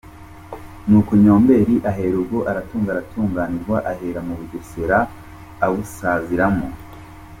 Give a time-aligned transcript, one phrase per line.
[0.89, 4.97] Nuko Nyombeli ahera ubwo aratunga aratunganirwa, ahera mu Bugesera,
[5.65, 6.67] abusaziramo.